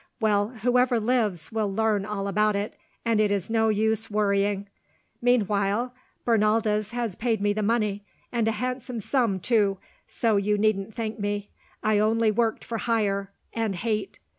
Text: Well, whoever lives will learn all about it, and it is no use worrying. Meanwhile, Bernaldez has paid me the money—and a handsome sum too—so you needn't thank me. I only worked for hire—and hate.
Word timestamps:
Well, 0.19 0.47
whoever 0.63 0.99
lives 0.99 1.51
will 1.51 1.71
learn 1.71 2.07
all 2.07 2.27
about 2.27 2.55
it, 2.55 2.75
and 3.05 3.21
it 3.21 3.29
is 3.29 3.51
no 3.51 3.69
use 3.69 4.09
worrying. 4.09 4.67
Meanwhile, 5.21 5.93
Bernaldez 6.25 6.89
has 6.93 7.15
paid 7.15 7.39
me 7.39 7.53
the 7.53 7.61
money—and 7.61 8.47
a 8.47 8.51
handsome 8.53 8.99
sum 8.99 9.39
too—so 9.39 10.37
you 10.37 10.57
needn't 10.57 10.95
thank 10.95 11.19
me. 11.19 11.51
I 11.83 11.99
only 11.99 12.31
worked 12.31 12.65
for 12.65 12.79
hire—and 12.79 13.75
hate. 13.75 14.17